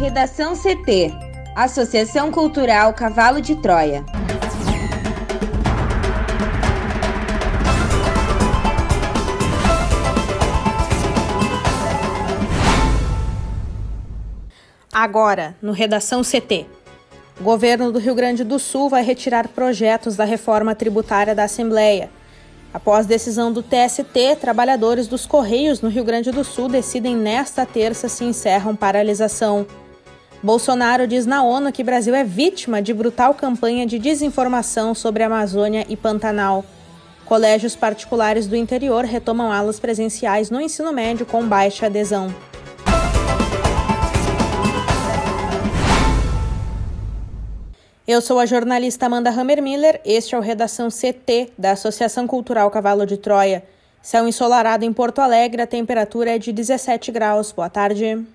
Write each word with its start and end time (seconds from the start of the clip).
Redação 0.00 0.54
CT 0.56 1.12
Associação 1.54 2.32
Cultural 2.32 2.94
Cavalo 2.94 3.38
de 3.38 3.54
Troia. 3.54 4.02
Agora, 14.90 15.54
no 15.60 15.72
Redação 15.72 16.22
CT. 16.22 16.64
O 17.38 17.44
governo 17.44 17.92
do 17.92 17.98
Rio 17.98 18.14
Grande 18.14 18.42
do 18.42 18.58
Sul 18.58 18.88
vai 18.88 19.04
retirar 19.04 19.48
projetos 19.48 20.16
da 20.16 20.24
reforma 20.24 20.74
tributária 20.74 21.34
da 21.34 21.44
Assembleia. 21.44 22.08
Após 22.72 23.04
decisão 23.04 23.52
do 23.52 23.62
TST, 23.62 24.36
trabalhadores 24.40 25.06
dos 25.06 25.26
Correios 25.26 25.82
no 25.82 25.90
Rio 25.90 26.04
Grande 26.04 26.30
do 26.30 26.42
Sul 26.42 26.70
decidem 26.70 27.14
nesta 27.14 27.66
terça 27.66 28.08
se 28.08 28.24
encerram 28.24 28.74
paralisação. 28.74 29.66
Bolsonaro 30.42 31.06
diz 31.06 31.26
na 31.26 31.42
ONU 31.42 31.70
que 31.70 31.84
Brasil 31.84 32.14
é 32.14 32.24
vítima 32.24 32.80
de 32.80 32.94
brutal 32.94 33.34
campanha 33.34 33.84
de 33.84 33.98
desinformação 33.98 34.94
sobre 34.94 35.22
Amazônia 35.22 35.84
e 35.86 35.96
Pantanal. 35.96 36.64
Colégios 37.26 37.76
particulares 37.76 38.46
do 38.46 38.56
interior 38.56 39.04
retomam 39.04 39.52
aulas 39.52 39.78
presenciais 39.78 40.50
no 40.50 40.58
ensino 40.58 40.92
médio 40.92 41.26
com 41.26 41.46
baixa 41.46 41.86
adesão. 41.86 42.34
Eu 48.08 48.22
sou 48.22 48.40
a 48.40 48.46
jornalista 48.46 49.06
Amanda 49.06 49.30
Hammermiller, 49.30 50.00
este 50.06 50.34
é 50.34 50.38
o 50.38 50.40
Redação 50.40 50.88
CT 50.88 51.52
da 51.56 51.72
Associação 51.72 52.26
Cultural 52.26 52.70
Cavalo 52.70 53.04
de 53.04 53.18
Troia. 53.18 53.62
Céu 54.02 54.26
ensolarado 54.26 54.86
em 54.86 54.92
Porto 54.92 55.20
Alegre, 55.20 55.60
a 55.60 55.66
temperatura 55.66 56.34
é 56.34 56.38
de 56.38 56.50
17 56.50 57.12
graus. 57.12 57.52
Boa 57.52 57.68
tarde. 57.68 58.26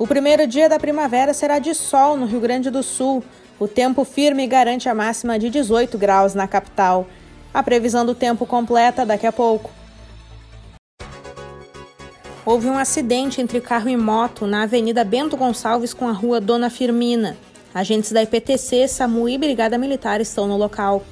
O 0.00 0.06
primeiro 0.06 0.46
dia 0.46 0.66
da 0.66 0.78
primavera 0.78 1.34
será 1.34 1.58
de 1.58 1.74
sol 1.74 2.16
no 2.16 2.24
Rio 2.24 2.40
Grande 2.40 2.70
do 2.70 2.82
Sul. 2.82 3.22
O 3.58 3.68
tempo 3.68 4.02
firme 4.02 4.46
garante 4.46 4.88
a 4.88 4.94
máxima 4.94 5.38
de 5.38 5.50
18 5.50 5.98
graus 5.98 6.34
na 6.34 6.48
capital. 6.48 7.06
A 7.52 7.62
previsão 7.62 8.06
do 8.06 8.14
tempo 8.14 8.46
completa 8.46 9.04
daqui 9.04 9.26
a 9.26 9.30
pouco. 9.30 9.70
Houve 12.46 12.68
um 12.68 12.78
acidente 12.78 13.42
entre 13.42 13.60
carro 13.60 13.90
e 13.90 13.96
moto 13.98 14.46
na 14.46 14.62
Avenida 14.62 15.04
Bento 15.04 15.36
Gonçalves 15.36 15.92
com 15.92 16.08
a 16.08 16.12
Rua 16.12 16.40
Dona 16.40 16.70
Firmina. 16.70 17.36
Agentes 17.74 18.10
da 18.10 18.22
IPTC, 18.22 18.88
SAMU 18.88 19.28
e 19.28 19.36
Brigada 19.36 19.76
Militar 19.76 20.18
estão 20.18 20.48
no 20.48 20.56
local. 20.56 21.04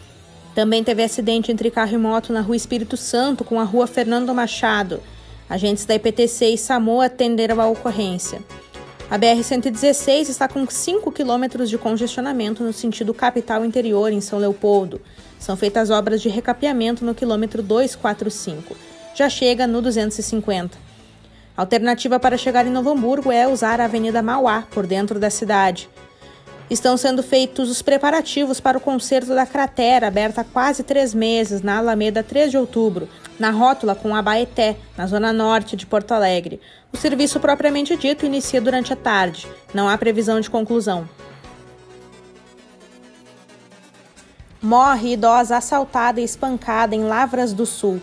Também 0.54 0.82
teve 0.82 1.04
acidente 1.04 1.52
entre 1.52 1.70
carro 1.70 1.92
e 1.92 1.98
moto 1.98 2.32
na 2.32 2.40
Rua 2.40 2.56
Espírito 2.56 2.96
Santo 2.96 3.44
com 3.44 3.60
a 3.60 3.64
Rua 3.64 3.86
Fernando 3.86 4.34
Machado. 4.34 5.02
Agentes 5.46 5.84
da 5.84 5.94
IPTC 5.94 6.46
e 6.46 6.56
SAMU 6.56 7.02
atenderam 7.02 7.60
a 7.60 7.66
ocorrência. 7.66 8.40
A 9.10 9.18
BR-116 9.18 10.28
está 10.28 10.46
com 10.46 10.66
5 10.68 11.10
quilômetros 11.12 11.70
de 11.70 11.78
congestionamento 11.78 12.62
no 12.62 12.74
sentido 12.74 13.14
capital 13.14 13.64
interior, 13.64 14.12
em 14.12 14.20
São 14.20 14.38
Leopoldo. 14.38 15.00
São 15.38 15.56
feitas 15.56 15.88
obras 15.88 16.20
de 16.20 16.28
recapeamento 16.28 17.06
no 17.06 17.14
quilômetro 17.14 17.62
245. 17.62 18.76
Já 19.14 19.30
chega 19.30 19.66
no 19.66 19.80
250. 19.80 20.76
A 21.56 21.62
alternativa 21.62 22.20
para 22.20 22.36
chegar 22.36 22.66
em 22.66 22.70
Novo 22.70 22.90
Hamburgo 22.90 23.32
é 23.32 23.48
usar 23.48 23.80
a 23.80 23.86
Avenida 23.86 24.20
Mauá, 24.20 24.64
por 24.70 24.86
dentro 24.86 25.18
da 25.18 25.30
cidade. 25.30 25.88
Estão 26.70 26.98
sendo 26.98 27.22
feitos 27.22 27.70
os 27.70 27.80
preparativos 27.80 28.60
para 28.60 28.76
o 28.76 28.80
concerto 28.80 29.34
da 29.34 29.46
cratera, 29.46 30.08
aberta 30.08 30.42
há 30.42 30.44
quase 30.44 30.82
três 30.82 31.14
meses, 31.14 31.62
na 31.62 31.78
Alameda 31.78 32.22
3 32.22 32.50
de 32.50 32.58
outubro, 32.58 33.08
na 33.38 33.50
rótula 33.50 33.94
com 33.94 34.14
Abaeté, 34.14 34.76
na 34.94 35.06
zona 35.06 35.32
norte 35.32 35.74
de 35.76 35.86
Porto 35.86 36.12
Alegre. 36.12 36.60
O 36.92 36.96
serviço 36.98 37.40
propriamente 37.40 37.96
dito 37.96 38.26
inicia 38.26 38.60
durante 38.60 38.92
a 38.92 38.96
tarde. 38.96 39.48
Não 39.72 39.88
há 39.88 39.96
previsão 39.96 40.40
de 40.40 40.50
conclusão. 40.50 41.08
Morre 44.60 45.12
idosa 45.12 45.56
assaltada 45.56 46.20
e 46.20 46.24
espancada 46.24 46.94
em 46.94 47.04
Lavras 47.04 47.54
do 47.54 47.64
Sul. 47.64 47.98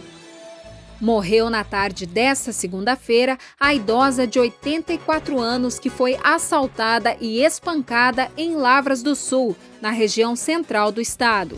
Morreu 1.00 1.50
na 1.50 1.64
tarde 1.64 2.06
desta 2.06 2.54
segunda-feira 2.54 3.38
a 3.60 3.74
idosa 3.74 4.26
de 4.26 4.40
84 4.40 5.40
anos 5.40 5.78
que 5.78 5.90
foi 5.90 6.18
assaltada 6.24 7.18
e 7.20 7.44
espancada 7.44 8.32
em 8.38 8.56
Lavras 8.56 9.04
do 9.04 9.14
Sul, 9.14 9.58
na 9.82 9.90
região 9.90 10.38
central 10.38 10.94
do 10.94 11.02
estado. 11.02 11.58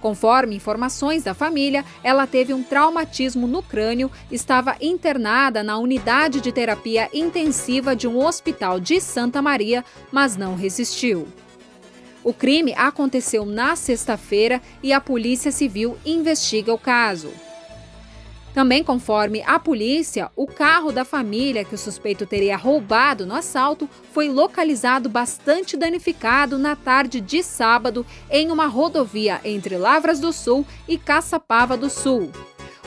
Conforme 0.00 0.56
informações 0.56 1.22
da 1.22 1.34
família, 1.34 1.84
ela 2.02 2.26
teve 2.26 2.54
um 2.54 2.62
traumatismo 2.62 3.46
no 3.46 3.62
crânio, 3.62 4.10
estava 4.30 4.76
internada 4.80 5.62
na 5.62 5.76
unidade 5.78 6.40
de 6.40 6.50
terapia 6.50 7.10
intensiva 7.12 7.94
de 7.94 8.08
um 8.08 8.24
hospital 8.24 8.80
de 8.80 9.00
Santa 9.00 9.42
Maria, 9.42 9.84
mas 10.10 10.36
não 10.36 10.54
resistiu. 10.54 11.28
O 12.24 12.32
crime 12.32 12.72
aconteceu 12.74 13.44
na 13.44 13.76
sexta-feira 13.76 14.62
e 14.82 14.92
a 14.92 15.00
Polícia 15.00 15.52
Civil 15.52 15.96
investiga 16.04 16.72
o 16.72 16.78
caso. 16.78 17.30
Também, 18.56 18.82
conforme 18.82 19.42
a 19.42 19.58
polícia, 19.58 20.30
o 20.34 20.46
carro 20.46 20.90
da 20.90 21.04
família 21.04 21.62
que 21.62 21.74
o 21.74 21.78
suspeito 21.78 22.24
teria 22.24 22.56
roubado 22.56 23.26
no 23.26 23.34
assalto 23.34 23.86
foi 24.14 24.30
localizado 24.30 25.10
bastante 25.10 25.76
danificado 25.76 26.56
na 26.58 26.74
tarde 26.74 27.20
de 27.20 27.42
sábado 27.42 28.06
em 28.30 28.50
uma 28.50 28.64
rodovia 28.64 29.42
entre 29.44 29.76
Lavras 29.76 30.20
do 30.20 30.32
Sul 30.32 30.66
e 30.88 30.96
Caçapava 30.96 31.76
do 31.76 31.90
Sul. 31.90 32.32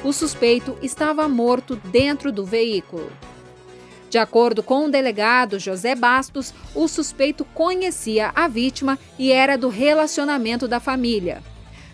O 0.04 0.12
suspeito 0.12 0.76
estava 0.82 1.30
morto 1.30 1.76
dentro 1.76 2.32
do 2.32 2.44
veículo. 2.44 3.08
De 4.10 4.18
acordo 4.18 4.64
com 4.64 4.86
o 4.86 4.90
delegado 4.90 5.60
José 5.60 5.94
Bastos, 5.94 6.52
o 6.74 6.88
suspeito 6.88 7.46
conhecia 7.46 8.32
a 8.34 8.48
vítima 8.48 8.98
e 9.20 9.32
era 9.32 9.56
do 9.56 9.70
relacionamento 9.70 10.68
da 10.68 10.80
família. 10.80 11.44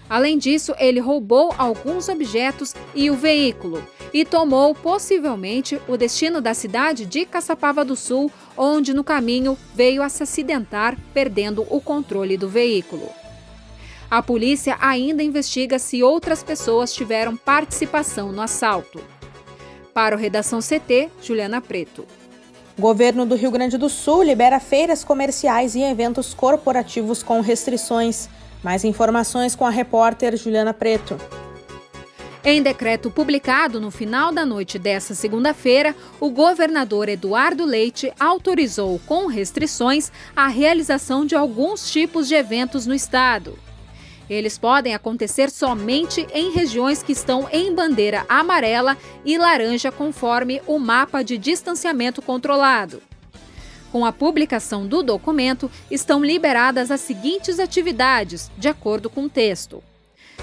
Além 0.09 0.37
disso, 0.37 0.73
ele 0.77 0.99
roubou 0.99 1.53
alguns 1.57 2.07
objetos 2.09 2.75
e 2.93 3.09
o 3.09 3.15
veículo 3.15 3.83
e 4.13 4.23
tomou 4.23 4.73
possivelmente 4.73 5.79
o 5.87 5.97
destino 5.97 6.39
da 6.39 6.53
cidade 6.53 7.05
de 7.05 7.25
Caçapava 7.25 7.83
do 7.83 7.95
Sul, 7.95 8.31
onde 8.55 8.93
no 8.93 9.03
caminho 9.03 9.57
veio 9.73 10.03
a 10.03 10.09
se 10.09 10.23
acidentar, 10.23 10.97
perdendo 11.13 11.65
o 11.69 11.81
controle 11.81 12.37
do 12.37 12.47
veículo. 12.47 13.09
A 14.09 14.21
polícia 14.21 14.77
ainda 14.79 15.23
investiga 15.23 15.79
se 15.79 16.03
outras 16.03 16.43
pessoas 16.43 16.93
tiveram 16.93 17.35
participação 17.35 18.31
no 18.31 18.41
assalto. 18.41 19.01
Para 19.93 20.15
o 20.15 20.19
Redação 20.19 20.59
CT, 20.59 21.09
Juliana 21.21 21.59
Preto. 21.59 22.05
O 22.77 22.81
governo 22.81 23.25
do 23.25 23.35
Rio 23.35 23.49
Grande 23.49 23.77
do 23.77 23.89
Sul 23.89 24.23
libera 24.23 24.59
feiras 24.59 25.03
comerciais 25.03 25.75
e 25.75 25.81
eventos 25.81 26.33
corporativos 26.33 27.23
com 27.23 27.41
restrições. 27.41 28.29
Mais 28.65 28.83
informações 28.83 29.55
com 29.55 29.63
a 29.63 29.69
repórter 29.69 30.35
Juliana 30.35 30.73
Preto. 30.73 31.19
Em 32.43 32.63
decreto 32.63 33.11
publicado 33.11 33.79
no 33.79 33.91
final 33.91 34.31
da 34.31 34.43
noite 34.43 34.79
desta 34.79 35.13
segunda-feira, 35.13 35.95
o 36.19 36.31
governador 36.31 37.07
Eduardo 37.07 37.63
Leite 37.63 38.11
autorizou, 38.19 38.99
com 39.05 39.27
restrições, 39.27 40.11
a 40.35 40.47
realização 40.47 41.27
de 41.27 41.35
alguns 41.35 41.91
tipos 41.91 42.27
de 42.27 42.33
eventos 42.33 42.87
no 42.87 42.95
estado. 42.95 43.55
Eles 44.27 44.57
podem 44.57 44.95
acontecer 44.95 45.51
somente 45.51 46.25
em 46.33 46.49
regiões 46.49 47.03
que 47.03 47.11
estão 47.11 47.47
em 47.51 47.71
bandeira 47.71 48.25
amarela 48.27 48.97
e 49.23 49.37
laranja, 49.37 49.91
conforme 49.91 50.59
o 50.65 50.79
mapa 50.79 51.23
de 51.23 51.37
distanciamento 51.37 52.19
controlado. 52.19 52.99
Com 53.95 54.03
a 54.03 54.11
publicação 54.11 54.85
do 54.85 55.01
documento, 55.01 55.71
estão 55.89 56.21
liberadas 56.21 56.91
as 56.91 56.99
seguintes 56.99 57.59
atividades, 57.59 58.51
de 58.57 58.67
acordo 58.67 59.09
com 59.09 59.23
o 59.23 59.29
texto: 59.29 59.81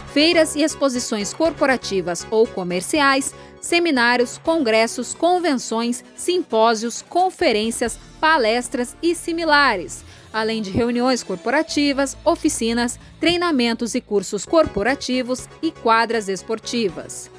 feiras 0.07 0.57
e 0.57 0.63
exposições 0.63 1.35
corporativas 1.35 2.27
ou 2.31 2.47
comerciais, 2.47 3.35
seminários, 3.61 4.39
congressos, 4.39 5.13
convenções, 5.13 6.03
simpósios, 6.17 7.03
conferências, 7.03 7.99
palestras 8.19 8.97
e 9.03 9.15
similares, 9.15 10.03
além 10.33 10.63
de 10.63 10.71
reuniões 10.71 11.23
corporativas, 11.23 12.17
oficinas, 12.25 12.99
treinamentos 13.21 13.95
e 13.95 14.01
cursos 14.01 14.47
corporativos 14.47 15.47
e 15.61 15.71
quadras 15.71 16.27
esportivas. 16.27 17.31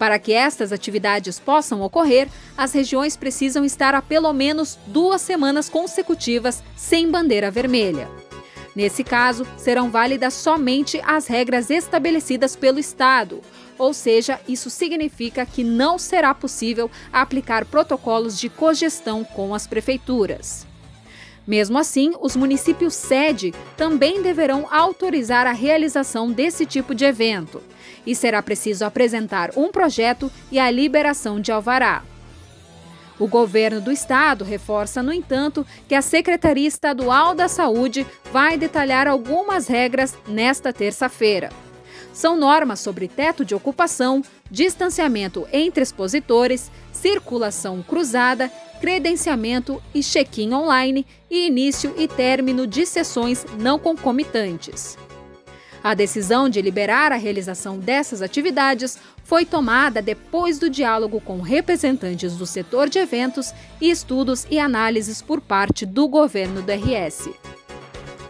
Para 0.00 0.18
que 0.18 0.32
estas 0.32 0.72
atividades 0.72 1.38
possam 1.38 1.82
ocorrer, 1.82 2.26
as 2.56 2.72
regiões 2.72 3.18
precisam 3.18 3.66
estar 3.66 3.94
há 3.94 4.00
pelo 4.00 4.32
menos 4.32 4.78
duas 4.86 5.20
semanas 5.20 5.68
consecutivas 5.68 6.62
sem 6.74 7.10
bandeira 7.10 7.50
vermelha. 7.50 8.08
Nesse 8.74 9.04
caso, 9.04 9.46
serão 9.58 9.90
válidas 9.90 10.32
somente 10.32 10.98
as 11.04 11.26
regras 11.26 11.68
estabelecidas 11.68 12.56
pelo 12.56 12.78
Estado, 12.78 13.42
ou 13.76 13.92
seja, 13.92 14.40
isso 14.48 14.70
significa 14.70 15.44
que 15.44 15.62
não 15.62 15.98
será 15.98 16.32
possível 16.32 16.90
aplicar 17.12 17.66
protocolos 17.66 18.40
de 18.40 18.48
cogestão 18.48 19.22
com 19.22 19.54
as 19.54 19.66
prefeituras. 19.66 20.69
Mesmo 21.46 21.78
assim, 21.78 22.12
os 22.20 22.36
municípios 22.36 22.94
sede 22.94 23.52
também 23.76 24.22
deverão 24.22 24.68
autorizar 24.70 25.46
a 25.46 25.52
realização 25.52 26.30
desse 26.30 26.66
tipo 26.66 26.94
de 26.94 27.04
evento 27.04 27.62
e 28.06 28.14
será 28.14 28.42
preciso 28.42 28.84
apresentar 28.84 29.50
um 29.56 29.70
projeto 29.70 30.30
e 30.50 30.58
a 30.58 30.70
liberação 30.70 31.40
de 31.40 31.50
alvará. 31.50 32.02
O 33.18 33.26
governo 33.26 33.82
do 33.82 33.92
estado 33.92 34.44
reforça, 34.44 35.02
no 35.02 35.12
entanto, 35.12 35.66
que 35.86 35.94
a 35.94 36.00
Secretaria 36.00 36.66
Estadual 36.66 37.34
da 37.34 37.48
Saúde 37.48 38.06
vai 38.32 38.56
detalhar 38.56 39.06
algumas 39.06 39.66
regras 39.66 40.16
nesta 40.26 40.72
terça-feira. 40.72 41.50
São 42.14 42.36
normas 42.36 42.80
sobre 42.80 43.06
teto 43.08 43.44
de 43.44 43.54
ocupação, 43.54 44.22
distanciamento 44.50 45.46
entre 45.52 45.82
expositores, 45.82 46.70
circulação 46.92 47.82
cruzada, 47.82 48.50
credenciamento 48.80 49.82
e 49.94 50.00
check-in 50.00 50.52
online 50.54 51.06
e 51.30 51.46
início 51.46 51.94
e 51.98 52.08
término 52.08 52.66
de 52.66 52.86
sessões 52.86 53.44
não 53.58 53.78
concomitantes. 53.78 54.96
A 55.82 55.94
decisão 55.94 56.48
de 56.48 56.60
liberar 56.60 57.12
a 57.12 57.16
realização 57.16 57.78
dessas 57.78 58.20
atividades 58.20 58.98
foi 59.24 59.44
tomada 59.44 60.02
depois 60.02 60.58
do 60.58 60.68
diálogo 60.68 61.20
com 61.20 61.40
representantes 61.40 62.36
do 62.36 62.46
setor 62.46 62.88
de 62.88 62.98
eventos 62.98 63.54
e 63.80 63.90
estudos 63.90 64.46
e 64.50 64.58
análises 64.58 65.22
por 65.22 65.40
parte 65.40 65.86
do 65.86 66.08
governo 66.08 66.60
do 66.62 66.72
RS. 66.72 67.30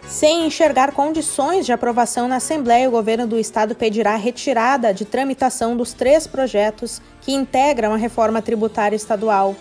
Sem 0.07 0.45
enxergar 0.45 0.91
condições 0.91 1.65
de 1.65 1.71
aprovação 1.71 2.27
na 2.27 2.35
Assembleia, 2.35 2.87
o 2.87 2.91
governo 2.91 3.25
do 3.25 3.39
estado 3.39 3.73
pedirá 3.73 4.13
a 4.13 4.17
retirada 4.17 4.93
de 4.93 5.05
tramitação 5.05 5.75
dos 5.75 5.93
três 5.93 6.27
projetos 6.27 7.01
que 7.21 7.31
integram 7.31 7.93
a 7.93 7.97
reforma 7.97 8.41
tributária 8.41 8.95
estadual. 8.95 9.55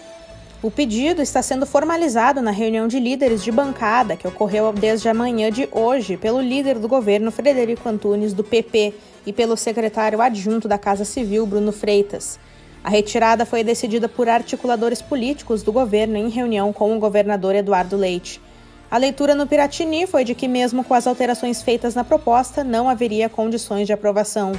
O 0.63 0.71
pedido 0.71 1.23
está 1.23 1.41
sendo 1.41 1.65
formalizado 1.65 2.43
na 2.43 2.51
reunião 2.51 2.87
de 2.87 3.01
líderes 3.01 3.43
de 3.43 3.51
bancada 3.51 4.15
que 4.15 4.29
ocorreu 4.29 4.71
desde 4.75 5.09
a 5.09 5.15
manhã 5.15 5.51
de 5.51 5.67
hoje 5.73 6.19
pelo 6.19 6.39
líder 6.39 6.79
do 6.79 6.87
governo 6.87 7.31
Frederico 7.31 7.89
Antunes, 7.89 8.35
do 8.35 8.45
PP, 8.45 8.93
e 9.25 9.33
pelo 9.33 9.57
secretário 9.57 10.21
adjunto 10.21 10.69
da 10.69 10.77
Casa 10.77 11.07
Civil, 11.07 11.47
Bruno 11.47 11.73
Freitas. 11.73 12.39
A 12.85 12.91
retirada 12.91 13.47
foi 13.47 13.65
decidida 13.65 14.07
por 14.07 14.29
articuladores 14.29 15.01
políticos 15.01 15.63
do 15.63 15.73
governo 15.73 16.19
em 16.19 16.29
reunião 16.29 16.75
com 16.75 16.95
o 16.95 17.01
governador 17.01 17.55
Eduardo 17.55 17.97
Leite. 17.97 18.39
A 18.91 18.99
leitura 18.99 19.37
no 19.37 19.47
Piratini 19.47 20.05
foi 20.05 20.25
de 20.25 20.35
que, 20.35 20.49
mesmo 20.49 20.83
com 20.83 20.95
as 20.95 21.07
alterações 21.07 21.63
feitas 21.63 21.95
na 21.95 22.03
proposta, 22.03 22.65
não 22.65 22.89
haveria 22.89 23.29
condições 23.29 23.87
de 23.87 23.93
aprovação. 23.93 24.51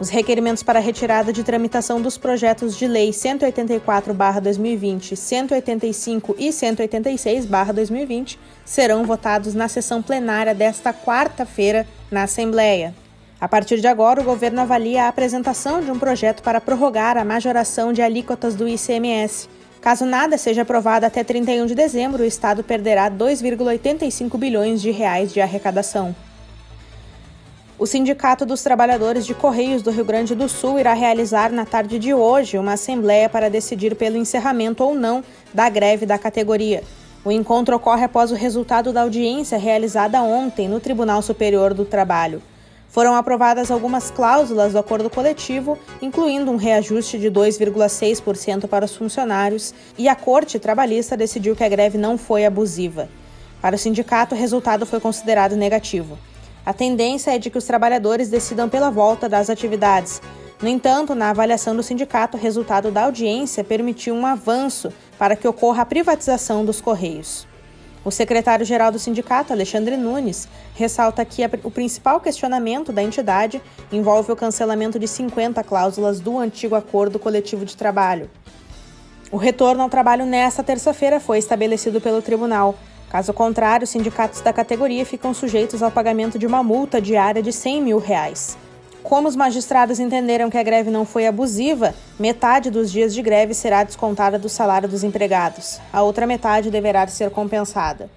Os 0.00 0.08
requerimentos 0.08 0.62
para 0.62 0.80
retirada 0.80 1.30
de 1.30 1.44
tramitação 1.44 2.00
dos 2.00 2.16
projetos 2.16 2.78
de 2.78 2.86
lei 2.86 3.12
184/2020, 3.12 5.14
185 5.14 6.34
e 6.38 6.50
186/2020 6.50 8.38
serão 8.64 9.04
votados 9.04 9.52
na 9.52 9.68
sessão 9.68 10.00
plenária 10.00 10.54
desta 10.54 10.94
quarta-feira 10.94 11.86
na 12.10 12.22
Assembleia. 12.22 12.94
A 13.38 13.46
partir 13.46 13.82
de 13.82 13.86
agora, 13.86 14.22
o 14.22 14.24
governo 14.24 14.62
avalia 14.62 15.04
a 15.04 15.08
apresentação 15.08 15.82
de 15.82 15.90
um 15.90 15.98
projeto 15.98 16.42
para 16.42 16.58
prorrogar 16.58 17.18
a 17.18 17.24
majoração 17.24 17.92
de 17.92 18.00
alíquotas 18.00 18.54
do 18.54 18.66
ICMS. 18.66 19.46
Caso 19.84 20.06
nada 20.06 20.38
seja 20.38 20.62
aprovado 20.62 21.04
até 21.04 21.22
31 21.22 21.66
de 21.66 21.74
dezembro, 21.74 22.22
o 22.22 22.26
estado 22.26 22.64
perderá 22.64 23.10
2,85 23.10 24.38
bilhões 24.38 24.80
de 24.80 24.90
reais 24.90 25.30
de 25.30 25.42
arrecadação. 25.42 26.16
O 27.78 27.84
Sindicato 27.86 28.46
dos 28.46 28.62
Trabalhadores 28.62 29.26
de 29.26 29.34
Correios 29.34 29.82
do 29.82 29.90
Rio 29.90 30.06
Grande 30.06 30.34
do 30.34 30.48
Sul 30.48 30.80
irá 30.80 30.94
realizar 30.94 31.52
na 31.52 31.66
tarde 31.66 31.98
de 31.98 32.14
hoje 32.14 32.56
uma 32.56 32.72
assembleia 32.72 33.28
para 33.28 33.50
decidir 33.50 33.94
pelo 33.94 34.16
encerramento 34.16 34.82
ou 34.82 34.94
não 34.94 35.22
da 35.52 35.68
greve 35.68 36.06
da 36.06 36.16
categoria. 36.16 36.82
O 37.22 37.30
encontro 37.30 37.76
ocorre 37.76 38.04
após 38.04 38.32
o 38.32 38.34
resultado 38.34 38.90
da 38.90 39.02
audiência 39.02 39.58
realizada 39.58 40.22
ontem 40.22 40.66
no 40.66 40.80
Tribunal 40.80 41.20
Superior 41.20 41.74
do 41.74 41.84
Trabalho. 41.84 42.40
Foram 42.94 43.16
aprovadas 43.16 43.72
algumas 43.72 44.08
cláusulas 44.08 44.72
do 44.72 44.78
acordo 44.78 45.10
coletivo, 45.10 45.76
incluindo 46.00 46.48
um 46.52 46.54
reajuste 46.54 47.18
de 47.18 47.28
2,6% 47.28 48.68
para 48.68 48.84
os 48.84 48.94
funcionários, 48.94 49.74
e 49.98 50.08
a 50.08 50.14
Corte 50.14 50.60
Trabalhista 50.60 51.16
decidiu 51.16 51.56
que 51.56 51.64
a 51.64 51.68
greve 51.68 51.98
não 51.98 52.16
foi 52.16 52.44
abusiva. 52.46 53.08
Para 53.60 53.74
o 53.74 53.78
sindicato, 53.80 54.36
o 54.36 54.38
resultado 54.38 54.86
foi 54.86 55.00
considerado 55.00 55.56
negativo. 55.56 56.16
A 56.64 56.72
tendência 56.72 57.34
é 57.34 57.38
de 57.38 57.50
que 57.50 57.58
os 57.58 57.64
trabalhadores 57.64 58.28
decidam 58.28 58.68
pela 58.68 58.90
volta 58.90 59.28
das 59.28 59.50
atividades. 59.50 60.22
No 60.62 60.68
entanto, 60.68 61.16
na 61.16 61.30
avaliação 61.30 61.74
do 61.74 61.82
sindicato, 61.82 62.36
o 62.36 62.40
resultado 62.40 62.92
da 62.92 63.06
audiência 63.06 63.64
permitiu 63.64 64.14
um 64.14 64.24
avanço 64.24 64.92
para 65.18 65.34
que 65.34 65.48
ocorra 65.48 65.82
a 65.82 65.86
privatização 65.86 66.64
dos 66.64 66.80
Correios. 66.80 67.44
O 68.04 68.10
secretário-geral 68.10 68.92
do 68.92 68.98
sindicato, 68.98 69.52
Alexandre 69.52 69.96
Nunes, 69.96 70.46
ressalta 70.74 71.24
que 71.24 71.42
o 71.62 71.70
principal 71.70 72.20
questionamento 72.20 72.92
da 72.92 73.02
entidade 73.02 73.62
envolve 73.90 74.30
o 74.30 74.36
cancelamento 74.36 74.98
de 74.98 75.08
50 75.08 75.64
cláusulas 75.64 76.20
do 76.20 76.38
antigo 76.38 76.74
acordo 76.74 77.18
coletivo 77.18 77.64
de 77.64 77.74
trabalho. 77.74 78.28
O 79.32 79.38
retorno 79.38 79.82
ao 79.82 79.88
trabalho 79.88 80.26
nesta 80.26 80.62
terça-feira 80.62 81.18
foi 81.18 81.38
estabelecido 81.38 81.98
pelo 81.98 82.20
tribunal. 82.20 82.74
Caso 83.08 83.32
contrário, 83.32 83.84
os 83.84 83.90
sindicatos 83.90 84.42
da 84.42 84.52
categoria 84.52 85.06
ficam 85.06 85.32
sujeitos 85.32 85.82
ao 85.82 85.90
pagamento 85.90 86.38
de 86.38 86.46
uma 86.46 86.62
multa 86.62 87.00
diária 87.00 87.42
de 87.42 87.52
100 87.52 87.82
mil 87.82 87.98
reais. 87.98 88.58
Como 89.04 89.28
os 89.28 89.36
magistrados 89.36 90.00
entenderam 90.00 90.48
que 90.48 90.56
a 90.56 90.62
greve 90.62 90.90
não 90.90 91.04
foi 91.04 91.26
abusiva, 91.26 91.94
metade 92.18 92.70
dos 92.70 92.90
dias 92.90 93.12
de 93.12 93.20
greve 93.20 93.52
será 93.52 93.84
descontada 93.84 94.38
do 94.38 94.48
salário 94.48 94.88
dos 94.88 95.04
empregados. 95.04 95.78
A 95.92 96.02
outra 96.02 96.26
metade 96.26 96.70
deverá 96.70 97.06
ser 97.06 97.28
compensada. 97.28 98.08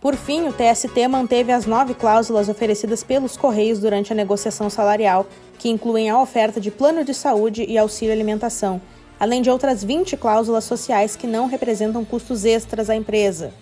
Por 0.00 0.14
fim, 0.14 0.46
o 0.46 0.52
TST 0.52 1.08
manteve 1.08 1.50
as 1.50 1.66
nove 1.66 1.94
cláusulas 1.94 2.48
oferecidas 2.48 3.02
pelos 3.02 3.36
Correios 3.36 3.80
durante 3.80 4.12
a 4.12 4.16
negociação 4.16 4.70
salarial, 4.70 5.26
que 5.58 5.68
incluem 5.68 6.08
a 6.08 6.20
oferta 6.20 6.60
de 6.60 6.70
plano 6.70 7.04
de 7.04 7.12
saúde 7.12 7.64
e 7.68 7.76
auxílio 7.76 8.14
alimentação, 8.14 8.80
além 9.18 9.42
de 9.42 9.50
outras 9.50 9.82
20 9.82 10.16
cláusulas 10.16 10.62
sociais 10.62 11.16
que 11.16 11.26
não 11.26 11.48
representam 11.48 12.04
custos 12.04 12.44
extras 12.44 12.88
à 12.88 12.94
empresa. 12.94 13.52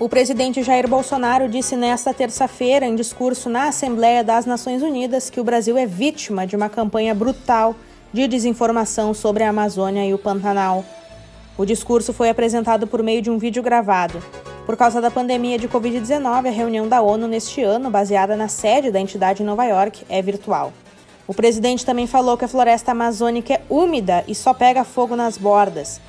O 0.00 0.08
presidente 0.08 0.62
Jair 0.62 0.86
Bolsonaro 0.86 1.48
disse 1.48 1.74
nesta 1.74 2.14
terça-feira, 2.14 2.86
em 2.86 2.94
discurso 2.94 3.50
na 3.50 3.66
Assembleia 3.66 4.22
das 4.22 4.46
Nações 4.46 4.80
Unidas, 4.80 5.28
que 5.28 5.40
o 5.40 5.44
Brasil 5.44 5.76
é 5.76 5.86
vítima 5.86 6.46
de 6.46 6.54
uma 6.54 6.68
campanha 6.68 7.12
brutal 7.12 7.74
de 8.12 8.28
desinformação 8.28 9.12
sobre 9.12 9.42
a 9.42 9.48
Amazônia 9.48 10.06
e 10.06 10.14
o 10.14 10.18
Pantanal. 10.18 10.84
O 11.56 11.64
discurso 11.64 12.12
foi 12.12 12.30
apresentado 12.30 12.86
por 12.86 13.02
meio 13.02 13.20
de 13.20 13.28
um 13.28 13.38
vídeo 13.38 13.60
gravado. 13.60 14.22
Por 14.64 14.76
causa 14.76 15.00
da 15.00 15.10
pandemia 15.10 15.58
de 15.58 15.68
Covid-19, 15.68 16.46
a 16.46 16.50
reunião 16.50 16.86
da 16.86 17.02
ONU 17.02 17.26
neste 17.26 17.60
ano, 17.64 17.90
baseada 17.90 18.36
na 18.36 18.46
sede 18.46 18.92
da 18.92 19.00
entidade 19.00 19.42
em 19.42 19.46
Nova 19.46 19.64
York, 19.64 20.04
é 20.08 20.22
virtual. 20.22 20.72
O 21.26 21.34
presidente 21.34 21.84
também 21.84 22.06
falou 22.06 22.38
que 22.38 22.44
a 22.44 22.48
floresta 22.48 22.92
amazônica 22.92 23.52
é 23.52 23.62
úmida 23.68 24.22
e 24.28 24.34
só 24.34 24.54
pega 24.54 24.84
fogo 24.84 25.16
nas 25.16 25.36
bordas. 25.36 26.00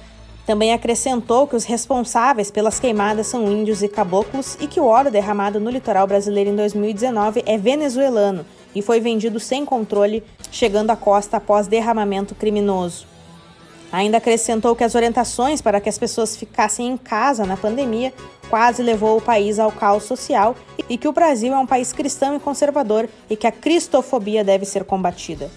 Também 0.49 0.73
acrescentou 0.73 1.45
que 1.45 1.55
os 1.55 1.63
responsáveis 1.63 2.49
pelas 2.49 2.79
queimadas 2.79 3.27
são 3.27 3.51
índios 3.51 3.83
e 3.83 3.87
caboclos 3.87 4.57
e 4.59 4.65
que 4.65 4.79
o 4.79 4.85
óleo 4.87 5.11
derramado 5.11 5.59
no 5.59 5.69
litoral 5.69 6.07
brasileiro 6.07 6.49
em 6.49 6.55
2019 6.55 7.43
é 7.45 7.55
venezuelano 7.55 8.43
e 8.73 8.81
foi 8.81 8.99
vendido 8.99 9.39
sem 9.39 9.63
controle, 9.63 10.23
chegando 10.51 10.89
à 10.89 10.95
costa 10.95 11.37
após 11.37 11.67
derramamento 11.67 12.33
criminoso. 12.33 13.05
Ainda 13.91 14.17
acrescentou 14.17 14.75
que 14.75 14.83
as 14.83 14.95
orientações 14.95 15.61
para 15.61 15.79
que 15.79 15.87
as 15.87 15.99
pessoas 15.99 16.35
ficassem 16.35 16.87
em 16.87 16.97
casa 16.97 17.45
na 17.45 17.55
pandemia 17.55 18.11
quase 18.49 18.81
levou 18.81 19.19
o 19.19 19.21
país 19.21 19.59
ao 19.59 19.71
caos 19.71 20.05
social 20.05 20.55
e 20.89 20.97
que 20.97 21.07
o 21.07 21.13
Brasil 21.13 21.53
é 21.53 21.59
um 21.59 21.67
país 21.67 21.93
cristão 21.93 22.35
e 22.35 22.39
conservador 22.39 23.07
e 23.29 23.35
que 23.35 23.45
a 23.45 23.51
cristofobia 23.51 24.43
deve 24.43 24.65
ser 24.65 24.83
combatida. 24.83 25.47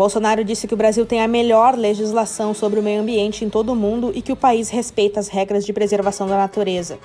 Bolsonaro 0.00 0.42
disse 0.42 0.66
que 0.66 0.72
o 0.72 0.78
Brasil 0.78 1.04
tem 1.04 1.20
a 1.20 1.28
melhor 1.28 1.76
legislação 1.76 2.54
sobre 2.54 2.80
o 2.80 2.82
meio 2.82 3.02
ambiente 3.02 3.44
em 3.44 3.50
todo 3.50 3.74
o 3.74 3.76
mundo 3.76 4.10
e 4.14 4.22
que 4.22 4.32
o 4.32 4.36
país 4.36 4.70
respeita 4.70 5.20
as 5.20 5.28
regras 5.28 5.62
de 5.62 5.74
preservação 5.74 6.26
da 6.26 6.38
natureza. 6.38 6.98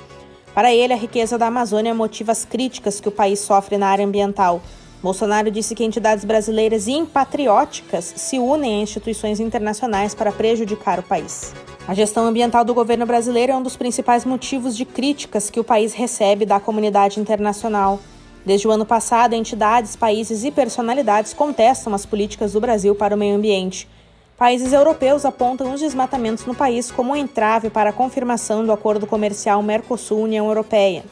Para 0.53 0.73
ele, 0.73 0.93
a 0.93 0.95
riqueza 0.95 1.37
da 1.37 1.47
Amazônia 1.47 1.93
motiva 1.93 2.31
as 2.31 2.45
críticas 2.45 3.01
que 3.01 3.09
o 3.09 3.11
país 3.11 3.41
sofre 3.41 3.77
na 3.77 3.87
área 3.87 4.05
ambiental. 4.05 4.61
Bolsonaro 5.03 5.51
disse 5.51 5.75
que 5.75 5.83
entidades 5.83 6.23
brasileiras 6.23 6.87
impatrióticas 6.87 8.13
se 8.15 8.39
unem 8.39 8.79
a 8.79 8.83
instituições 8.83 9.41
internacionais 9.41 10.15
para 10.15 10.31
prejudicar 10.31 10.97
o 10.97 11.03
país. 11.03 11.53
A 11.85 11.93
gestão 11.93 12.25
ambiental 12.25 12.63
do 12.63 12.73
governo 12.73 13.05
brasileiro 13.05 13.51
é 13.51 13.55
um 13.57 13.61
dos 13.61 13.75
principais 13.75 14.23
motivos 14.23 14.73
de 14.73 14.85
críticas 14.85 15.49
que 15.49 15.59
o 15.59 15.65
país 15.65 15.93
recebe 15.93 16.45
da 16.45 16.61
comunidade 16.61 17.19
internacional. 17.19 17.99
Desde 18.45 18.67
o 18.67 18.71
ano 18.71 18.85
passado, 18.85 19.33
entidades, 19.33 19.95
países 19.95 20.43
e 20.43 20.51
personalidades 20.51 21.33
contestam 21.33 21.95
as 21.95 22.05
políticas 22.05 22.53
do 22.53 22.61
Brasil 22.61 22.93
para 22.93 23.15
o 23.15 23.17
meio 23.17 23.35
ambiente. 23.35 23.89
Países 24.37 24.71
europeus 24.71 25.25
apontam 25.25 25.73
os 25.73 25.81
desmatamentos 25.81 26.45
no 26.45 26.53
país 26.53 26.91
como 26.91 27.13
um 27.13 27.15
entrave 27.15 27.71
para 27.71 27.89
a 27.89 27.93
confirmação 27.93 28.63
do 28.63 28.71
acordo 28.71 29.07
comercial 29.07 29.63
Mercosul-União 29.63 30.45
Europeia. 30.45 31.03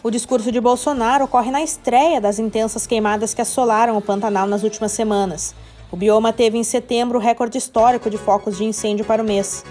O 0.00 0.10
discurso 0.10 0.52
de 0.52 0.60
Bolsonaro 0.60 1.24
ocorre 1.24 1.50
na 1.50 1.60
estreia 1.60 2.20
das 2.20 2.38
intensas 2.38 2.86
queimadas 2.86 3.34
que 3.34 3.42
assolaram 3.42 3.96
o 3.96 4.02
Pantanal 4.02 4.46
nas 4.46 4.62
últimas 4.62 4.92
semanas. 4.92 5.56
O 5.90 5.96
bioma 5.96 6.32
teve 6.32 6.56
em 6.56 6.62
setembro 6.62 7.18
o 7.18 7.20
recorde 7.20 7.58
histórico 7.58 8.08
de 8.08 8.16
focos 8.16 8.58
de 8.58 8.64
incêndio 8.64 9.04
para 9.04 9.22
o 9.22 9.26
mês. 9.26 9.64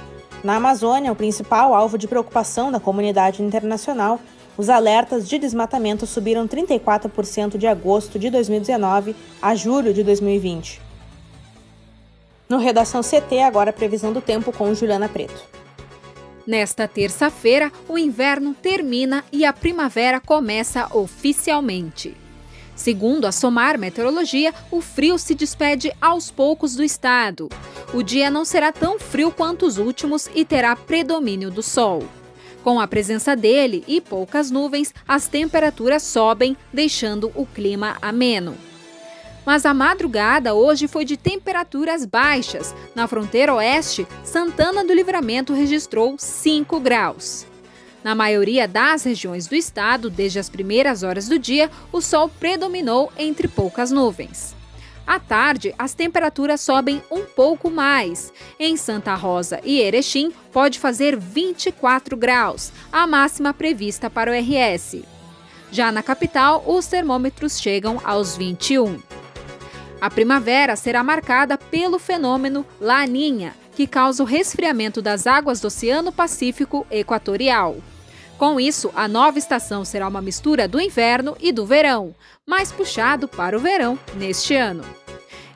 Na 0.44 0.58
Amazônia, 0.58 1.12
o 1.12 1.16
principal 1.16 1.74
alvo 1.74 1.98
de 1.98 2.08
preocupação 2.08 2.72
da 2.72 2.80
comunidade 2.80 3.42
internacional 3.42 4.20
os 4.58 4.70
alertas 4.70 5.28
de 5.28 5.38
desmatamento 5.38 6.06
subiram 6.06 6.48
34% 6.48 7.58
de 7.58 7.68
agosto 7.68 8.18
de 8.18 8.30
2019 8.30 9.16
a 9.42 9.56
julho 9.56 9.94
de 9.94 10.04
2020. 10.04 10.82
No 12.48 12.58
Redação 12.58 13.02
CT, 13.02 13.42
agora 13.42 13.74
previsão 13.74 14.14
do 14.14 14.22
tempo 14.22 14.52
com 14.52 14.74
Juliana 14.74 15.10
Preto. 15.10 15.44
Nesta 16.46 16.88
terça-feira, 16.88 17.72
o 17.90 17.98
inverno 17.98 18.54
termina 18.54 19.24
e 19.32 19.44
a 19.44 19.52
primavera 19.52 20.20
começa 20.20 20.88
oficialmente. 20.96 22.16
Segundo 22.76 23.26
a 23.26 23.32
Somar 23.32 23.80
Meteorologia, 23.80 24.54
o 24.70 24.80
frio 24.82 25.18
se 25.18 25.34
despede 25.34 25.92
aos 26.00 26.30
poucos 26.30 26.76
do 26.76 26.84
estado. 26.84 27.50
O 27.94 28.04
dia 28.04 28.30
não 28.30 28.46
será 28.46 28.72
tão 28.72 29.00
frio 29.00 29.32
quanto 29.32 29.66
os 29.66 29.78
últimos 29.78 30.30
e 30.36 30.46
terá 30.46 30.76
predomínio 30.76 31.50
do 31.50 31.64
sol. 31.64 32.04
Com 32.66 32.80
a 32.80 32.88
presença 32.88 33.36
dele 33.36 33.84
e 33.88 34.02
poucas 34.02 34.50
nuvens, 34.50 34.92
as 35.08 35.28
temperaturas 35.28 36.02
sobem, 36.02 36.58
deixando 36.74 37.32
o 37.36 37.46
clima 37.46 37.96
ameno. 38.02 38.58
Mas 39.46 39.68
a 39.68 39.74
madrugada 39.74 40.56
hoje 40.56 40.88
foi 40.88 41.06
de 41.06 41.16
temperaturas 41.16 42.08
baixas. 42.08 42.74
Na 42.96 43.08
fronteira 43.08 43.54
oeste, 43.54 44.08
Santana 44.24 44.84
do 44.84 44.96
Livramento 44.96 45.54
registrou 45.54 46.16
5 46.18 46.80
graus. 46.80 47.46
Na 48.04 48.16
maioria 48.16 48.68
das 48.68 49.04
regiões 49.04 49.46
do 49.46 49.54
estado, 49.54 50.10
desde 50.10 50.40
as 50.40 50.50
primeiras 50.50 51.04
horas 51.04 51.28
do 51.28 51.38
dia, 51.38 51.70
o 51.92 52.02
sol 52.02 52.28
predominou 52.28 53.14
entre 53.16 53.48
poucas 53.48 53.92
nuvens. 53.92 54.56
À 55.06 55.20
tarde, 55.20 55.74
as 55.78 55.94
temperaturas 55.94 56.62
sobem 56.62 57.02
um 57.12 57.24
pouco 57.24 57.70
mais. 57.70 58.34
Em 58.60 58.76
Santa 58.76 59.14
Rosa 59.14 59.60
e 59.64 59.80
Erechim, 59.80 60.32
pode 60.52 60.80
fazer 60.80 61.16
24 61.16 62.18
graus, 62.18 62.72
a 62.92 63.06
máxima 63.06 63.54
prevista 63.54 64.10
para 64.10 64.32
o 64.32 64.34
RS. 64.34 65.04
Já 65.72 65.92
na 65.92 66.02
capital, 66.02 66.64
os 66.66 66.88
termômetros 66.88 67.60
chegam 67.60 68.02
aos 68.04 68.36
21. 68.36 69.00
A 70.02 70.10
primavera 70.10 70.76
será 70.76 71.04
marcada 71.04 71.58
pelo 71.58 72.00
fenômeno 72.00 72.66
Laninha, 72.80 73.54
que 73.76 73.86
causa 73.86 74.24
o 74.24 74.26
resfriamento 74.26 75.02
das 75.02 75.28
águas 75.28 75.60
do 75.60 75.68
Oceano 75.68 76.12
Pacífico 76.12 76.86
Equatorial. 76.90 77.78
Com 78.38 78.60
isso, 78.60 78.92
a 78.94 79.08
nova 79.08 79.40
estação 79.40 79.86
será 79.86 80.08
uma 80.08 80.22
mistura 80.22 80.68
do 80.68 80.80
inverno 80.80 81.38
e 81.40 81.54
do 81.54 81.66
verão, 81.66 82.14
mais 82.46 82.70
puxado 82.70 83.30
para 83.30 83.56
o 83.58 83.62
verão 83.62 83.98
neste 84.16 84.54
ano. 84.54 84.84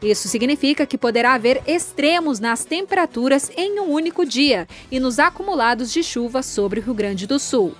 Isso 0.02 0.30
significa 0.30 0.86
que 0.86 0.98
poderá 0.98 1.34
haver 1.34 1.62
extremos 1.68 2.40
nas 2.40 2.64
temperaturas 2.64 3.52
em 3.58 3.82
um 3.82 3.92
único 3.92 4.26
dia 4.26 4.66
e 4.90 4.98
nos 4.98 5.20
acumulados 5.20 5.92
de 5.92 6.02
chuva 6.02 6.42
sobre 6.42 6.80
o 6.80 6.84
Rio 6.84 6.94
Grande 6.94 7.28
do 7.28 7.38
Sul. 7.38 7.76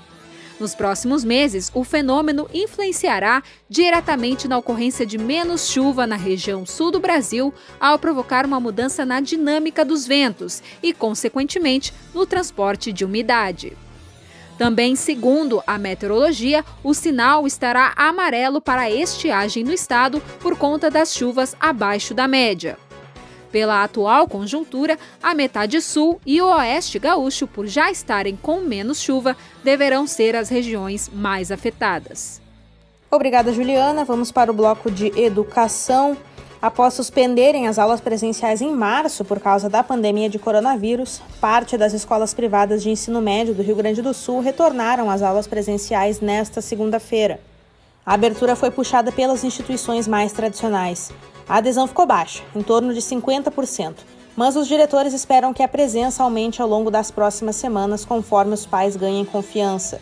Nos 0.60 0.76
próximos 0.76 1.24
meses, 1.24 1.72
o 1.74 1.86
fenômeno 1.86 2.50
influenciará 2.54 3.42
diretamente 3.70 4.50
na 4.50 4.58
ocorrência 4.58 5.06
de 5.06 5.18
menos 5.18 5.70
chuva 5.70 6.06
na 6.06 6.18
região 6.18 6.66
sul 6.66 6.92
do 6.92 7.00
Brasil, 7.00 7.54
ao 7.80 7.98
provocar 7.98 8.46
uma 8.46 8.60
mudança 8.60 9.06
na 9.06 9.22
dinâmica 9.22 9.86
dos 9.86 10.06
ventos 10.06 10.62
e, 10.84 10.92
consequentemente, 10.92 11.94
no 12.14 12.26
transporte 12.26 12.92
de 12.92 13.06
umidade. 13.06 13.78
Também, 14.60 14.94
segundo 14.94 15.64
a 15.66 15.78
meteorologia, 15.78 16.66
o 16.84 16.94
sinal 16.94 17.48
estará 17.48 17.94
amarelo 17.96 18.60
para 18.60 18.92
estiagem 18.92 19.64
no 19.64 19.72
estado 19.72 20.22
por 20.42 20.58
conta 20.58 20.92
das 20.92 21.14
chuvas 21.14 21.56
abaixo 21.62 22.14
da 22.14 22.28
média. 22.28 22.78
Pela 23.54 23.82
atual 23.86 24.28
conjuntura, 24.28 25.00
a 25.24 25.34
metade 25.34 25.80
sul 25.82 26.20
e 26.26 26.42
o 26.42 26.54
oeste 26.54 27.00
gaúcho, 27.00 27.48
por 27.48 27.68
já 27.68 27.90
estarem 27.90 28.36
com 28.36 28.60
menos 28.60 29.00
chuva, 29.00 29.36
deverão 29.64 30.06
ser 30.06 30.36
as 30.36 30.50
regiões 30.50 31.08
mais 31.08 31.54
afetadas. 31.54 32.42
Obrigada, 33.10 33.54
Juliana. 33.54 34.04
Vamos 34.04 34.30
para 34.30 34.52
o 34.52 34.54
bloco 34.54 34.92
de 34.92 35.08
educação. 35.18 36.18
Após 36.62 36.94
suspenderem 36.94 37.70
as 37.70 37.80
aulas 37.80 38.02
presenciais 38.02 38.62
em 38.62 38.76
março 38.76 39.24
por 39.24 39.40
causa 39.40 39.70
da 39.70 39.82
pandemia 39.82 40.30
de 40.30 40.38
coronavírus, 40.38 41.22
parte 41.40 41.78
das 41.78 41.94
escolas 41.94 42.34
privadas 42.34 42.84
de 42.84 42.90
ensino 42.90 43.22
médio 43.22 43.56
do 43.56 43.64
Rio 43.64 43.78
Grande 43.78 44.02
do 44.02 44.14
Sul 44.14 44.42
retornaram 44.42 45.10
às 45.10 45.22
aulas 45.22 45.48
presenciais 45.48 46.20
nesta 46.20 46.60
segunda-feira. 46.60 47.40
A 48.06 48.14
abertura 48.14 48.58
foi 48.58 48.72
puxada 48.72 49.10
pelas 49.10 49.46
instituições 49.46 50.06
mais 50.06 50.34
tradicionais. 50.34 51.14
A 51.48 51.58
adesão 51.58 51.88
ficou 51.88 52.06
baixa, 52.06 52.44
em 52.54 52.62
torno 52.62 52.94
de 52.94 53.00
50%, 53.00 53.96
mas 54.36 54.58
os 54.58 54.68
diretores 54.68 55.14
esperam 55.14 55.54
que 55.54 55.64
a 55.64 55.68
presença 55.68 56.24
aumente 56.24 56.62
ao 56.62 56.68
longo 56.68 56.92
das 56.92 57.10
próximas 57.10 57.56
semanas 57.56 58.04
conforme 58.04 58.54
os 58.54 58.66
pais 58.66 58.98
ganhem 58.98 59.24
confiança. 59.24 60.02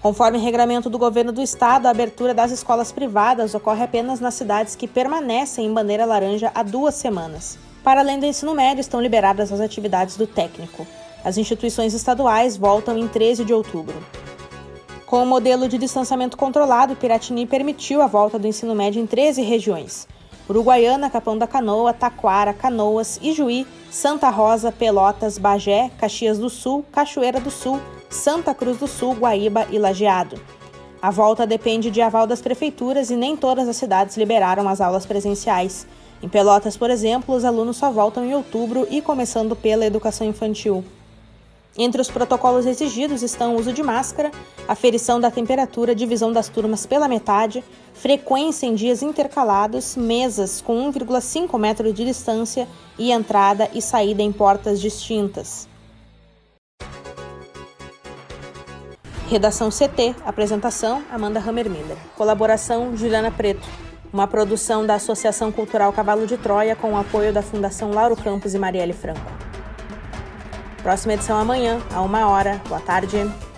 Conforme 0.00 0.38
regramento 0.38 0.88
do 0.88 0.98
governo 0.98 1.30
do 1.30 1.42
estado, 1.42 1.84
a 1.86 1.90
abertura 1.90 2.32
das 2.32 2.50
escolas 2.50 2.90
privadas 2.90 3.54
ocorre 3.54 3.84
apenas 3.84 4.18
nas 4.18 4.32
cidades 4.32 4.74
que 4.74 4.88
permanecem 4.88 5.66
em 5.66 5.74
bandeira 5.74 6.06
laranja 6.06 6.50
há 6.54 6.62
duas 6.62 6.94
semanas. 6.94 7.58
Para 7.84 8.00
além 8.00 8.18
do 8.18 8.24
ensino 8.24 8.54
médio, 8.54 8.80
estão 8.80 9.00
liberadas 9.00 9.52
as 9.52 9.60
atividades 9.60 10.16
do 10.16 10.26
técnico. 10.26 10.86
As 11.22 11.36
instituições 11.36 11.92
estaduais 11.92 12.56
voltam 12.56 12.96
em 12.96 13.06
13 13.06 13.44
de 13.44 13.52
outubro. 13.52 13.94
Com 15.04 15.22
o 15.22 15.26
modelo 15.26 15.68
de 15.68 15.76
distanciamento 15.76 16.36
controlado, 16.36 16.96
Piratini 16.96 17.44
permitiu 17.44 18.00
a 18.00 18.06
volta 18.06 18.38
do 18.38 18.46
ensino 18.46 18.74
médio 18.74 19.02
em 19.02 19.06
13 19.06 19.42
regiões. 19.42 20.08
Uruguaiana, 20.50 21.08
Capão 21.08 21.38
da 21.38 21.46
Canoa, 21.46 21.92
Taquara, 21.92 22.52
Canoas, 22.52 23.20
Ijuí, 23.22 23.64
Santa 23.88 24.28
Rosa, 24.30 24.72
Pelotas, 24.72 25.38
Bagé, 25.38 25.92
Caxias 25.96 26.40
do 26.40 26.50
Sul, 26.50 26.84
Cachoeira 26.90 27.38
do 27.38 27.52
Sul, 27.52 27.80
Santa 28.10 28.52
Cruz 28.52 28.76
do 28.76 28.88
Sul, 28.88 29.14
Guaíba 29.14 29.68
e 29.70 29.78
Lajeado. 29.78 30.40
A 31.00 31.08
volta 31.08 31.46
depende 31.46 31.88
de 31.88 32.02
aval 32.02 32.26
das 32.26 32.42
prefeituras 32.42 33.10
e 33.10 33.16
nem 33.16 33.36
todas 33.36 33.68
as 33.68 33.76
cidades 33.76 34.16
liberaram 34.16 34.68
as 34.68 34.80
aulas 34.80 35.06
presenciais. 35.06 35.86
Em 36.20 36.28
Pelotas, 36.28 36.76
por 36.76 36.90
exemplo, 36.90 37.32
os 37.32 37.44
alunos 37.44 37.76
só 37.76 37.92
voltam 37.92 38.24
em 38.24 38.34
outubro 38.34 38.88
e 38.90 39.00
começando 39.00 39.54
pela 39.54 39.86
educação 39.86 40.26
infantil. 40.26 40.84
Entre 41.78 42.00
os 42.00 42.10
protocolos 42.10 42.66
exigidos 42.66 43.22
estão 43.22 43.54
o 43.54 43.58
uso 43.58 43.72
de 43.72 43.82
máscara, 43.82 44.30
aferição 44.66 45.20
da 45.20 45.30
temperatura, 45.30 45.94
divisão 45.94 46.32
das 46.32 46.48
turmas 46.48 46.84
pela 46.84 47.06
metade, 47.06 47.62
frequência 47.94 48.66
em 48.66 48.74
dias 48.74 49.02
intercalados, 49.02 49.94
mesas 49.94 50.60
com 50.60 50.90
1,5 50.90 51.58
metro 51.58 51.92
de 51.92 52.04
distância 52.04 52.66
e 52.98 53.12
entrada 53.12 53.70
e 53.72 53.80
saída 53.80 54.22
em 54.22 54.32
portas 54.32 54.80
distintas. 54.80 55.68
Redação 59.28 59.68
CT, 59.70 60.16
apresentação 60.26 61.04
Amanda 61.08 61.38
Hammermiller. 61.38 61.96
Colaboração 62.16 62.96
Juliana 62.96 63.30
Preto. 63.30 63.64
Uma 64.12 64.26
produção 64.26 64.84
da 64.84 64.96
Associação 64.96 65.52
Cultural 65.52 65.92
Cavalo 65.92 66.26
de 66.26 66.36
Troia 66.36 66.74
com 66.74 66.94
o 66.94 66.96
apoio 66.96 67.32
da 67.32 67.40
Fundação 67.40 67.92
Lauro 67.92 68.16
Campos 68.16 68.54
e 68.54 68.58
Marielle 68.58 68.92
Franco. 68.92 69.49
Próxima 70.82 71.14
edição 71.14 71.38
amanhã, 71.38 71.78
a 71.94 72.00
uma 72.00 72.26
hora. 72.26 72.60
Boa 72.68 72.80
tarde. 72.80 73.49